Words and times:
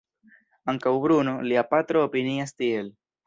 Ankaŭ 0.73 0.93
Bruno, 1.03 1.35
lia 1.51 1.65
patro, 1.75 2.03
opinias 2.09 2.57
tiel. 2.63 2.93